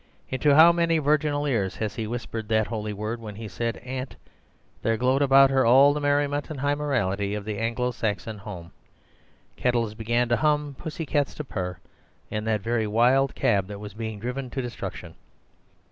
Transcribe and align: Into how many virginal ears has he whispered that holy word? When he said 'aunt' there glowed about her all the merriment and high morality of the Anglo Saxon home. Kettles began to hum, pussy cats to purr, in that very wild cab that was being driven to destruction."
Into 0.31 0.55
how 0.55 0.71
many 0.71 0.97
virginal 0.97 1.45
ears 1.45 1.75
has 1.75 1.93
he 1.93 2.07
whispered 2.07 2.47
that 2.47 2.65
holy 2.65 2.91
word? 2.91 3.21
When 3.21 3.35
he 3.35 3.47
said 3.47 3.77
'aunt' 3.77 4.15
there 4.81 4.97
glowed 4.97 5.21
about 5.21 5.51
her 5.51 5.63
all 5.63 5.93
the 5.93 6.01
merriment 6.01 6.49
and 6.49 6.59
high 6.59 6.73
morality 6.73 7.35
of 7.35 7.45
the 7.45 7.59
Anglo 7.59 7.91
Saxon 7.91 8.39
home. 8.39 8.71
Kettles 9.57 9.93
began 9.93 10.27
to 10.29 10.37
hum, 10.37 10.75
pussy 10.75 11.05
cats 11.05 11.35
to 11.35 11.43
purr, 11.43 11.77
in 12.31 12.45
that 12.45 12.61
very 12.61 12.87
wild 12.87 13.35
cab 13.35 13.67
that 13.67 13.79
was 13.79 13.93
being 13.93 14.17
driven 14.17 14.49
to 14.49 14.59
destruction." 14.59 15.13